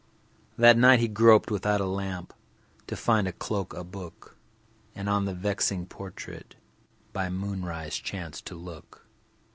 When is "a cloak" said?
3.27-3.75